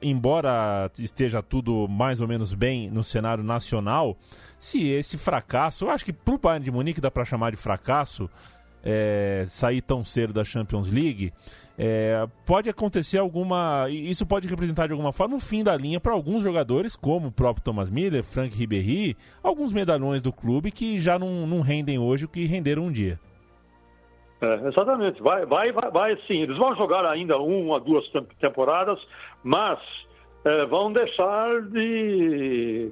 embora 0.00 0.90
esteja 0.98 1.42
tudo 1.42 1.86
mais 1.86 2.22
ou 2.22 2.26
menos 2.26 2.54
bem 2.54 2.88
no 2.90 3.04
cenário 3.04 3.44
nacional, 3.44 4.16
se 4.58 4.88
esse 4.88 5.18
fracasso, 5.18 5.84
eu 5.84 5.90
acho 5.90 6.02
que 6.02 6.14
para 6.14 6.34
o 6.34 6.38
Bayern 6.38 6.64
de 6.64 6.70
Munique 6.70 7.00
dá 7.00 7.10
para 7.10 7.26
chamar 7.26 7.50
de 7.50 7.58
fracasso, 7.58 8.28
é, 8.86 9.42
sair 9.46 9.82
tão 9.82 10.04
cedo 10.04 10.32
da 10.32 10.44
Champions 10.44 10.88
League, 10.88 11.32
é, 11.76 12.24
pode 12.46 12.70
acontecer 12.70 13.18
alguma. 13.18 13.90
Isso 13.90 14.24
pode 14.24 14.46
representar 14.46 14.86
de 14.86 14.92
alguma 14.92 15.12
forma 15.12 15.34
o 15.34 15.40
fim 15.40 15.64
da 15.64 15.76
linha 15.76 15.98
para 15.98 16.12
alguns 16.12 16.42
jogadores, 16.42 16.94
como 16.94 17.28
o 17.28 17.32
próprio 17.32 17.64
Thomas 17.64 17.90
Miller, 17.90 18.22
Frank 18.22 18.56
Ribéry, 18.56 19.16
alguns 19.42 19.72
medalhões 19.72 20.22
do 20.22 20.32
clube 20.32 20.70
que 20.70 20.98
já 20.98 21.18
não, 21.18 21.46
não 21.46 21.60
rendem 21.60 21.98
hoje 21.98 22.24
o 22.24 22.28
que 22.28 22.46
renderam 22.46 22.84
um 22.84 22.92
dia. 22.92 23.18
É, 24.40 24.68
exatamente, 24.68 25.20
vai, 25.20 25.44
vai, 25.44 25.72
vai, 25.72 25.90
vai 25.90 26.16
sim. 26.28 26.42
Eles 26.42 26.56
vão 26.56 26.74
jogar 26.76 27.04
ainda 27.04 27.36
uma, 27.38 27.80
duas 27.80 28.04
temporadas, 28.38 28.98
mas 29.42 29.78
é, 30.44 30.64
vão 30.66 30.92
deixar 30.92 31.60
de 31.62 32.90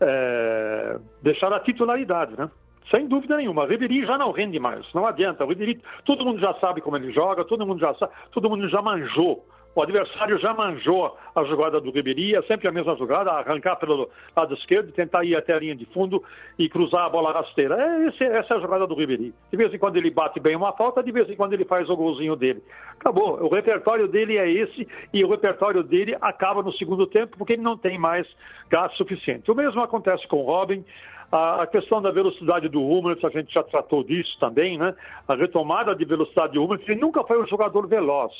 é, 0.00 0.98
deixar 1.22 1.52
a 1.52 1.60
titularidade, 1.60 2.34
né? 2.38 2.50
Sem 2.90 3.06
dúvida 3.06 3.36
nenhuma. 3.36 3.66
Ribéry 3.66 4.04
já 4.04 4.18
não 4.18 4.30
rende 4.30 4.58
mais, 4.58 4.86
não 4.92 5.06
adianta. 5.06 5.44
O 5.44 5.48
Ribéry, 5.48 5.80
todo 6.04 6.24
mundo 6.24 6.40
já 6.40 6.54
sabe 6.54 6.80
como 6.80 6.96
ele 6.96 7.12
joga, 7.12 7.44
todo 7.44 7.66
mundo 7.66 7.80
já 7.80 7.94
sabe, 7.94 8.12
todo 8.30 8.48
mundo 8.48 8.68
já 8.68 8.82
manjou. 8.82 9.44
O 9.76 9.82
adversário 9.82 10.38
já 10.38 10.54
manjou 10.54 11.16
a 11.34 11.42
jogada 11.44 11.80
do 11.80 11.90
Ribéry, 11.90 12.36
é 12.36 12.42
sempre 12.42 12.68
a 12.68 12.72
mesma 12.72 12.94
jogada, 12.94 13.32
arrancar 13.32 13.74
pelo 13.74 14.08
lado 14.36 14.54
esquerdo, 14.54 14.92
tentar 14.92 15.24
ir 15.24 15.34
até 15.34 15.52
a 15.52 15.58
linha 15.58 15.74
de 15.74 15.84
fundo 15.86 16.22
e 16.56 16.68
cruzar 16.68 17.06
a 17.06 17.08
bola 17.08 17.32
rasteira. 17.32 17.74
É, 17.74 18.06
esse, 18.06 18.22
essa 18.22 18.54
é 18.54 18.56
a 18.56 18.60
jogada 18.60 18.86
do 18.86 18.94
Ribéry. 18.94 19.34
De 19.50 19.56
vez 19.56 19.74
em 19.74 19.78
quando 19.78 19.96
ele 19.96 20.10
bate 20.12 20.38
bem 20.38 20.54
uma 20.54 20.72
falta, 20.74 21.02
de 21.02 21.10
vez 21.10 21.28
em 21.28 21.34
quando 21.34 21.54
ele 21.54 21.64
faz 21.64 21.90
o 21.90 21.96
golzinho 21.96 22.36
dele. 22.36 22.62
Acabou. 23.00 23.42
O 23.42 23.52
repertório 23.52 24.06
dele 24.06 24.38
é 24.38 24.48
esse 24.48 24.86
e 25.12 25.24
o 25.24 25.28
repertório 25.28 25.82
dele 25.82 26.16
acaba 26.20 26.62
no 26.62 26.72
segundo 26.74 27.04
tempo 27.08 27.36
porque 27.36 27.54
ele 27.54 27.62
não 27.62 27.76
tem 27.76 27.98
mais 27.98 28.28
gás 28.70 28.92
suficiente. 28.96 29.50
O 29.50 29.56
mesmo 29.56 29.82
acontece 29.82 30.26
com 30.28 30.36
o 30.36 30.46
Robin. 30.46 30.84
A 31.36 31.66
questão 31.66 32.00
da 32.00 32.12
velocidade 32.12 32.68
do 32.68 32.80
Hummels, 32.80 33.24
a 33.24 33.28
gente 33.28 33.52
já 33.52 33.60
tratou 33.64 34.04
disso 34.04 34.38
também, 34.38 34.78
né? 34.78 34.94
A 35.26 35.34
retomada 35.34 35.92
de 35.92 36.04
velocidade 36.04 36.52
do 36.52 36.62
Hummels, 36.62 36.88
ele 36.88 37.00
nunca 37.00 37.24
foi 37.24 37.42
um 37.42 37.46
jogador 37.48 37.88
veloz. 37.88 38.32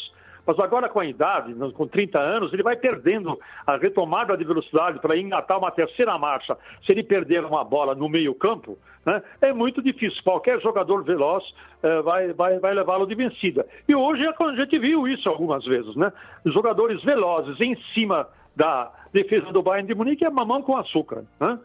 Mas 0.46 0.56
agora, 0.60 0.88
com 0.88 1.00
a 1.00 1.04
idade, 1.04 1.52
com 1.72 1.88
30 1.88 2.20
anos, 2.20 2.52
ele 2.52 2.62
vai 2.62 2.76
perdendo 2.76 3.36
a 3.66 3.76
retomada 3.78 4.36
de 4.36 4.44
velocidade 4.44 5.00
para 5.00 5.18
engatar 5.18 5.58
uma 5.58 5.72
terceira 5.72 6.16
marcha. 6.16 6.56
Se 6.86 6.92
ele 6.92 7.02
perder 7.02 7.44
uma 7.44 7.64
bola 7.64 7.96
no 7.96 8.08
meio-campo, 8.08 8.78
né, 9.04 9.20
é 9.40 9.52
muito 9.52 9.82
difícil. 9.82 10.22
Qualquer 10.22 10.60
jogador 10.60 11.02
veloz 11.02 11.42
eh, 11.82 12.00
vai, 12.02 12.32
vai, 12.32 12.60
vai 12.60 12.74
levá-lo 12.74 13.06
de 13.06 13.16
vencida. 13.16 13.66
E 13.88 13.94
hoje 13.96 14.24
a 14.24 14.54
gente 14.54 14.78
viu 14.78 15.08
isso 15.08 15.28
algumas 15.28 15.64
vezes, 15.64 15.96
né? 15.96 16.12
Jogadores 16.46 17.02
velozes 17.02 17.60
em 17.60 17.74
cima 17.92 18.28
da 18.54 18.92
defesa 19.12 19.50
do 19.50 19.62
Bayern 19.64 19.88
de 19.88 19.96
Munique 19.96 20.24
é 20.24 20.30
mamão 20.30 20.62
com 20.62 20.76
açúcar. 20.76 21.24
Né? 21.40 21.58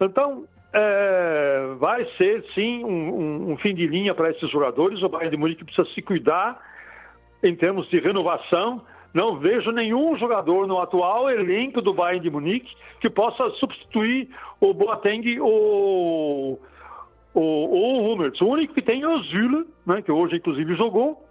Então, 0.00 0.44
é, 0.72 1.74
vai 1.78 2.04
ser 2.16 2.44
sim 2.54 2.84
um, 2.84 3.52
um, 3.52 3.56
fim 3.58 3.74
de 3.74 3.86
linha 3.86 4.14
para 4.14 4.30
esses 4.30 4.50
jogadores. 4.50 5.02
O 5.02 5.08
Bayern 5.08 5.30
de 5.30 5.36
Munique 5.36 5.64
precisa 5.64 5.86
se 5.94 6.00
cuidar 6.00 6.60
em 7.42 7.54
termos 7.54 7.88
de 7.90 7.98
renovação. 7.98 8.82
Não 9.12 9.38
vejo 9.38 9.70
nenhum 9.70 10.16
jogador 10.16 10.66
no 10.66 10.80
atual 10.80 11.28
elenco 11.28 11.82
do 11.82 11.92
Bayern 11.92 12.20
de 12.20 12.30
Munique 12.30 12.74
que 13.00 13.10
possa 13.10 13.50
substituir 13.56 14.30
o 14.60 14.72
Boateng 14.72 15.38
ou 15.40 16.58
o, 17.34 17.40
o 17.40 18.12
Hummels. 18.12 18.40
O 18.40 18.46
único 18.46 18.72
que 18.72 18.80
tem 18.80 19.02
é 19.02 19.08
o 19.08 19.22
Zülle, 19.24 19.66
né, 19.86 20.00
que 20.00 20.10
hoje 20.10 20.36
inclusive 20.36 20.74
jogou, 20.74 21.22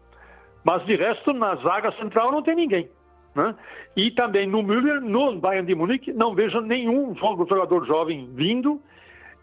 mas 0.63 0.85
de 0.85 0.95
resto 0.95 1.33
na 1.33 1.55
zaga 1.55 1.91
central 1.93 2.31
não 2.31 2.43
tem 2.43 2.55
ninguém. 2.55 2.87
Né? 3.33 3.55
E 3.97 4.11
também 4.11 4.45
no 4.45 4.61
Müller, 4.61 5.01
no 5.01 5.39
Bayern 5.39 5.65
de 5.65 5.73
Munique, 5.73 6.13
não 6.13 6.35
vejo 6.35 6.61
nenhum 6.61 7.15
jogador 7.15 7.85
jovem 7.87 8.29
vindo 8.35 8.79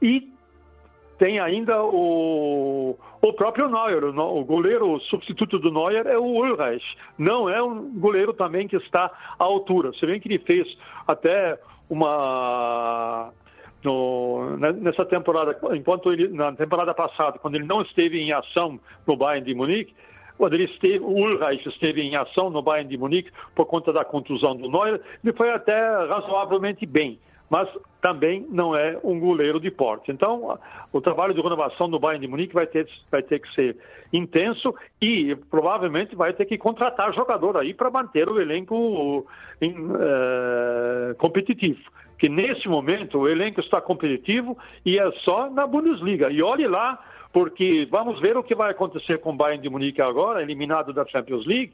e 0.00 0.32
tem 1.18 1.40
ainda 1.40 1.82
o, 1.82 2.96
o 3.20 3.32
próprio 3.32 3.68
Neuer, 3.68 4.04
o, 4.04 4.40
o 4.40 4.44
goleiro 4.44 5.00
substituto 5.00 5.58
do 5.58 5.72
Neuer 5.72 6.06
é 6.06 6.16
o 6.16 6.22
Ulreich. 6.22 6.84
Não 7.18 7.48
é 7.50 7.60
um 7.60 7.98
goleiro 7.98 8.32
também 8.32 8.68
que 8.68 8.76
está 8.76 9.10
à 9.38 9.44
altura. 9.44 9.92
Você 9.92 10.06
vê 10.06 10.20
que 10.20 10.28
ele 10.28 10.38
fez 10.38 10.66
até 11.06 11.58
uma 11.90 13.32
no, 13.82 14.56
nessa 14.56 15.04
temporada, 15.04 15.58
enquanto 15.74 16.12
ele 16.12 16.28
na 16.28 16.52
temporada 16.52 16.94
passada, 16.94 17.38
quando 17.38 17.56
ele 17.56 17.66
não 17.66 17.82
esteve 17.82 18.20
em 18.20 18.32
ação 18.32 18.78
no 19.06 19.16
Bayern 19.16 19.44
de 19.44 19.54
Munique, 19.54 19.94
quando 20.36 20.54
ele 20.54 20.64
esteve, 20.64 21.00
o 21.00 21.08
Ulreich 21.08 21.68
esteve 21.68 22.00
em 22.00 22.14
ação 22.14 22.48
no 22.48 22.62
Bayern 22.62 22.88
de 22.88 22.96
Munique 22.96 23.30
por 23.56 23.66
conta 23.66 23.92
da 23.92 24.04
contusão 24.04 24.56
do 24.56 24.70
Neuer, 24.70 25.00
ele 25.24 25.32
foi 25.32 25.50
até 25.50 25.76
razoavelmente 26.06 26.86
bem. 26.86 27.18
Mas 27.50 27.68
também 28.00 28.46
não 28.50 28.76
é 28.76 28.98
um 29.02 29.18
goleiro 29.18 29.58
de 29.58 29.70
porte. 29.70 30.10
Então, 30.10 30.58
o 30.92 31.00
trabalho 31.00 31.34
de 31.34 31.40
renovação 31.40 31.88
do 31.88 31.98
Bayern 31.98 32.24
de 32.24 32.30
Munique 32.30 32.54
vai 32.54 32.66
ter, 32.66 32.88
vai 33.10 33.22
ter 33.22 33.40
que 33.40 33.52
ser 33.54 33.76
intenso 34.12 34.74
e 35.00 35.34
provavelmente 35.50 36.14
vai 36.14 36.32
ter 36.32 36.44
que 36.44 36.58
contratar 36.58 37.12
jogador 37.14 37.56
aí 37.56 37.74
para 37.74 37.90
manter 37.90 38.28
o 38.28 38.40
elenco 38.40 39.26
em, 39.60 39.74
é, 39.74 41.14
competitivo. 41.14 41.80
Que 42.18 42.28
nesse 42.28 42.68
momento 42.68 43.18
o 43.18 43.28
elenco 43.28 43.60
está 43.60 43.80
competitivo 43.80 44.56
e 44.84 44.98
é 44.98 45.10
só 45.24 45.48
na 45.50 45.66
Bundesliga. 45.66 46.30
E 46.30 46.42
olhe 46.42 46.66
lá, 46.66 46.98
porque 47.32 47.86
vamos 47.90 48.20
ver 48.20 48.36
o 48.36 48.42
que 48.42 48.54
vai 48.54 48.70
acontecer 48.70 49.18
com 49.18 49.30
o 49.30 49.36
Bayern 49.36 49.62
de 49.62 49.70
Munique 49.70 50.02
agora, 50.02 50.42
eliminado 50.42 50.92
da 50.92 51.06
Champions 51.06 51.46
League 51.46 51.72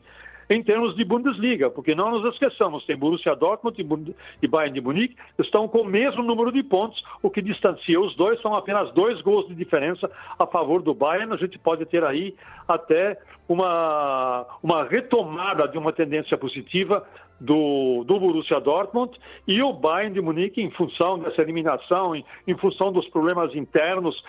em 0.49 0.63
termos 0.63 0.95
de 0.97 1.05
Bundesliga, 1.05 1.71
porque 1.71 1.95
não 1.95 2.11
nos 2.11 2.33
esqueçamos, 2.33 2.85
tem 2.85 2.97
Borussia 2.97 3.35
Dortmund 3.35 4.15
e 4.43 4.47
Bayern 4.47 4.75
de 4.75 4.81
Munique, 4.81 5.17
estão 5.39 5.69
com 5.69 5.79
o 5.79 5.87
mesmo 5.87 6.23
número 6.23 6.53
de 6.53 6.63
pontos, 6.63 7.03
o 7.23 7.31
que 7.31 7.43
distancia 7.43 8.01
os 8.01 8.15
dois, 8.17 8.41
são 8.41 8.55
apenas 8.55 8.93
dois 8.93 9.21
gols 9.23 9.49
de 9.49 9.55
diferença 9.55 10.11
a 10.39 10.47
favor 10.47 10.83
do 10.83 10.95
Bayern, 10.95 11.33
a 11.33 11.37
gente 11.37 11.59
pode 11.59 11.85
ter 11.87 12.05
aí 12.05 12.35
até 12.67 13.19
uma, 13.49 14.47
uma 14.63 14.85
retomada 14.85 15.69
de 15.69 15.77
uma 15.79 15.93
tendência 15.93 16.37
positiva 16.37 17.07
do, 17.41 18.05
do 18.05 18.19
Borussia 18.19 18.61
Dortmund 18.61 19.19
e 19.47 19.63
o 19.63 19.73
Bayern 19.73 20.15
de 20.15 20.21
Munique, 20.21 20.63
em 20.63 20.71
função 20.71 21.19
dessa 21.19 21.43
eliminação, 21.43 22.15
em, 22.15 22.25
em 22.47 22.57
função 22.57 22.93
dos 22.93 23.07
problemas 23.09 23.55
internos, 23.55 24.23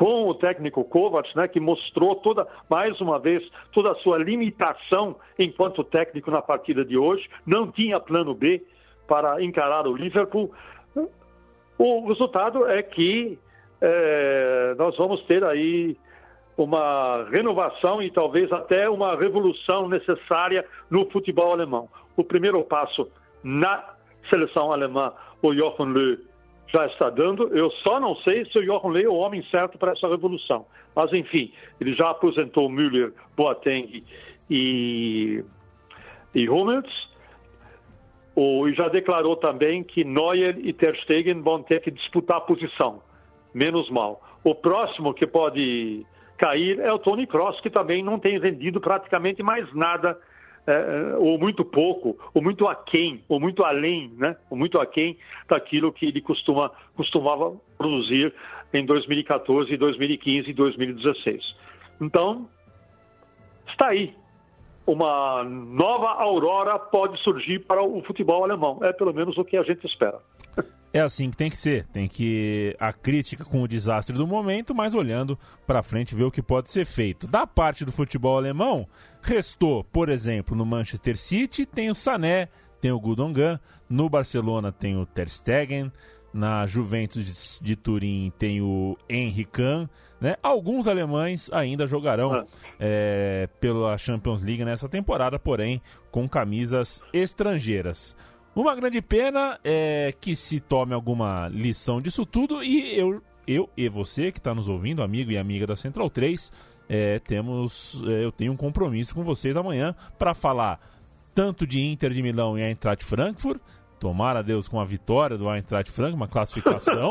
com 0.00 0.26
o 0.26 0.34
técnico 0.34 0.82
Kovac, 0.82 1.36
né, 1.36 1.46
que 1.46 1.60
mostrou 1.60 2.16
toda, 2.16 2.48
mais 2.70 2.98
uma 3.02 3.18
vez, 3.18 3.46
toda 3.70 3.92
a 3.92 3.94
sua 3.96 4.16
limitação 4.16 5.14
enquanto 5.38 5.84
técnico 5.84 6.30
na 6.30 6.40
partida 6.40 6.82
de 6.82 6.96
hoje, 6.96 7.28
não 7.44 7.70
tinha 7.70 8.00
plano 8.00 8.32
B 8.32 8.64
para 9.06 9.44
encarar 9.44 9.86
o 9.86 9.94
Liverpool. 9.94 10.50
O 11.76 12.08
resultado 12.08 12.66
é 12.66 12.82
que 12.82 13.38
é, 13.78 14.74
nós 14.78 14.96
vamos 14.96 15.20
ter 15.24 15.44
aí 15.44 15.94
uma 16.56 17.28
renovação 17.30 18.02
e 18.02 18.10
talvez 18.10 18.50
até 18.50 18.88
uma 18.88 19.14
revolução 19.14 19.86
necessária 19.86 20.64
no 20.88 21.10
futebol 21.10 21.52
alemão. 21.52 21.90
O 22.16 22.24
primeiro 22.24 22.64
passo 22.64 23.06
na 23.44 23.84
seleção 24.30 24.72
alemã, 24.72 25.12
o 25.42 25.54
Jochen 25.54 25.92
Löw 25.92 26.29
já 26.72 26.86
está 26.86 27.10
dando. 27.10 27.48
Eu 27.56 27.70
só 27.82 27.98
não 28.00 28.14
sei 28.16 28.44
se 28.46 28.58
o 28.58 28.64
Jochen 28.64 28.92
Ley 28.92 29.04
é 29.04 29.08
o 29.08 29.14
homem 29.14 29.42
certo 29.50 29.78
para 29.78 29.92
essa 29.92 30.08
revolução. 30.08 30.66
Mas, 30.94 31.12
enfim, 31.12 31.52
ele 31.80 31.94
já 31.94 32.10
aposentou 32.10 32.68
Müller, 32.68 33.12
Boateng 33.36 34.04
e, 34.48 35.44
e 36.34 36.48
Hummels. 36.48 37.10
O, 38.34 38.68
e 38.68 38.74
já 38.74 38.88
declarou 38.88 39.36
também 39.36 39.82
que 39.82 40.04
Neuer 40.04 40.56
e 40.58 40.72
Ter 40.72 40.96
Stegen 41.02 41.42
vão 41.42 41.62
ter 41.62 41.80
que 41.80 41.90
disputar 41.90 42.38
a 42.38 42.40
posição. 42.40 43.02
Menos 43.52 43.90
mal. 43.90 44.22
O 44.44 44.54
próximo 44.54 45.12
que 45.12 45.26
pode 45.26 46.06
cair 46.38 46.78
é 46.78 46.92
o 46.92 46.98
Tony 46.98 47.26
Cross, 47.26 47.60
que 47.60 47.68
também 47.68 48.02
não 48.02 48.18
tem 48.18 48.38
vendido 48.38 48.80
praticamente 48.80 49.42
mais 49.42 49.72
nada 49.74 50.16
é, 50.70 51.12
é, 51.12 51.16
ou 51.16 51.36
muito 51.36 51.64
pouco, 51.64 52.16
ou 52.32 52.40
muito 52.40 52.68
aquém, 52.68 53.24
ou 53.28 53.40
muito 53.40 53.64
além, 53.64 54.12
né? 54.16 54.36
ou 54.48 54.56
muito 54.56 54.80
aquém 54.80 55.18
daquilo 55.48 55.92
que 55.92 56.06
ele 56.06 56.20
costuma, 56.20 56.70
costumava 56.94 57.56
produzir 57.76 58.32
em 58.72 58.86
2014, 58.86 59.76
2015 59.76 60.48
e 60.48 60.52
2016. 60.52 61.56
Então, 62.00 62.48
está 63.68 63.88
aí. 63.88 64.14
Uma 64.86 65.44
nova 65.44 66.10
aurora 66.10 66.78
pode 66.78 67.20
surgir 67.20 67.60
para 67.60 67.82
o 67.82 68.02
futebol 68.02 68.44
alemão. 68.44 68.78
É 68.82 68.92
pelo 68.92 69.12
menos 69.12 69.36
o 69.38 69.44
que 69.44 69.56
a 69.56 69.62
gente 69.62 69.86
espera. 69.86 70.20
É 70.92 71.00
assim 71.00 71.30
que 71.30 71.36
tem 71.36 71.50
que 71.50 71.56
ser. 71.56 71.86
Tem 71.86 72.08
que 72.08 72.76
a 72.78 72.92
crítica 72.92 73.44
com 73.44 73.62
o 73.62 73.68
desastre 73.68 74.16
do 74.16 74.26
momento, 74.26 74.74
mas 74.74 74.94
olhando 74.94 75.38
para 75.66 75.82
frente 75.82 76.14
ver 76.14 76.24
o 76.24 76.30
que 76.30 76.42
pode 76.42 76.70
ser 76.70 76.84
feito. 76.84 77.26
Da 77.26 77.46
parte 77.46 77.84
do 77.84 77.92
futebol 77.92 78.36
alemão, 78.36 78.86
restou, 79.22 79.84
por 79.84 80.08
exemplo, 80.08 80.56
no 80.56 80.66
Manchester 80.66 81.16
City 81.16 81.64
tem 81.64 81.90
o 81.90 81.94
Sané, 81.94 82.48
tem 82.80 82.90
o 82.90 82.98
Gundogan, 82.98 83.60
no 83.88 84.08
Barcelona 84.08 84.72
tem 84.72 84.96
o 84.96 85.06
Ter 85.06 85.28
Stegen, 85.28 85.92
na 86.32 86.66
Juventus 86.66 87.58
de, 87.60 87.64
de 87.64 87.76
Turim 87.76 88.32
tem 88.38 88.60
o 88.60 88.96
Henry 89.08 89.44
Kahn, 89.44 89.88
né? 90.20 90.36
Alguns 90.42 90.86
alemães 90.86 91.50
ainda 91.52 91.86
jogarão 91.86 92.32
ah. 92.32 92.46
é, 92.78 93.48
pela 93.60 93.96
Champions 93.96 94.42
League 94.42 94.64
nessa 94.64 94.88
temporada, 94.88 95.38
porém 95.38 95.80
com 96.10 96.28
camisas 96.28 97.02
estrangeiras. 97.12 98.16
Uma 98.54 98.74
grande 98.74 99.00
pena 99.00 99.58
é 99.62 100.12
que 100.20 100.34
se 100.34 100.58
tome 100.58 100.92
alguma 100.92 101.48
lição 101.48 102.00
disso 102.00 102.26
tudo 102.26 102.62
e 102.64 102.98
eu, 102.98 103.22
eu 103.46 103.70
e 103.76 103.88
você 103.88 104.32
que 104.32 104.38
está 104.38 104.52
nos 104.52 104.68
ouvindo, 104.68 105.02
amigo 105.02 105.30
e 105.30 105.38
amiga 105.38 105.66
da 105.66 105.76
Central 105.76 106.10
3, 106.10 106.52
é, 106.88 107.20
temos, 107.20 108.02
é, 108.08 108.24
eu 108.24 108.32
tenho 108.32 108.52
um 108.52 108.56
compromisso 108.56 109.14
com 109.14 109.22
vocês 109.22 109.56
amanhã 109.56 109.94
para 110.18 110.34
falar 110.34 110.80
tanto 111.32 111.64
de 111.64 111.80
Inter 111.80 112.10
de 112.10 112.20
Milão 112.20 112.58
e 112.58 112.62
Eintracht 112.62 113.04
Frankfurt, 113.04 113.60
tomara 114.00 114.42
Deus 114.42 114.66
com 114.66 114.80
a 114.80 114.84
vitória 114.84 115.38
do 115.38 115.48
Eintracht 115.48 115.92
Frankfurt, 115.92 116.16
uma 116.16 116.26
classificação 116.26 117.10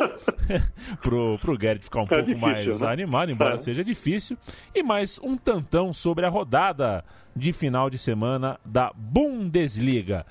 pro, 1.02 1.40
pro 1.40 1.58
Gerd 1.60 1.82
ficar 1.82 2.02
um 2.02 2.04
é 2.04 2.08
pouco 2.08 2.26
difícil, 2.26 2.42
mais 2.42 2.82
né? 2.82 2.92
animado, 2.92 3.32
embora 3.32 3.56
é. 3.56 3.58
seja 3.58 3.82
difícil, 3.82 4.38
e 4.76 4.84
mais 4.84 5.18
um 5.24 5.38
tantão 5.38 5.94
sobre 5.94 6.26
a 6.26 6.30
rodada 6.30 7.06
de 7.34 7.54
final 7.54 7.90
de 7.90 7.98
semana 7.98 8.60
da 8.66 8.92
Bundesliga. 8.94 10.26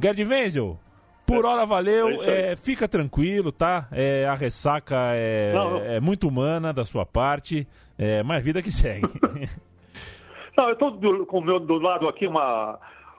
Gerd 0.00 0.24
Wenzel, 0.24 0.78
por 1.26 1.44
hora 1.44 1.64
valeu, 1.64 2.22
é, 2.22 2.52
é 2.52 2.56
fica 2.56 2.88
tranquilo, 2.88 3.52
tá? 3.52 3.86
É, 3.92 4.26
a 4.26 4.34
ressaca 4.34 4.96
é, 5.14 5.52
não, 5.52 5.70
não. 5.70 5.80
é, 5.80 6.00
muito 6.00 6.26
humana 6.26 6.72
da 6.72 6.84
sua 6.84 7.06
parte, 7.06 7.68
é, 7.98 8.22
mas 8.22 8.42
vida 8.42 8.62
que 8.62 8.72
segue. 8.72 9.06
não, 10.56 10.68
eu 10.68 10.72
estou 10.72 11.26
com 11.26 11.38
o 11.38 11.44
meu 11.44 11.60
do 11.60 11.78
lado 11.78 12.08
aqui 12.08 12.26
uma, 12.26 12.78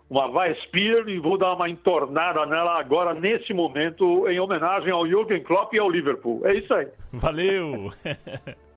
uma 0.10 0.28
Weissbier 0.28 1.08
e 1.08 1.20
vou 1.20 1.38
dar 1.38 1.54
uma 1.54 1.70
entornada 1.70 2.46
nela 2.46 2.80
agora, 2.80 3.14
nesse 3.14 3.54
momento, 3.54 4.28
em 4.28 4.40
homenagem 4.40 4.92
ao 4.92 5.08
Jürgen 5.08 5.42
Klopp 5.44 5.74
e 5.74 5.80
ao 5.80 5.90
Liverpool. 5.90 6.42
É 6.46 6.58
isso 6.58 6.74
aí. 6.74 6.88
Valeu! 7.14 7.94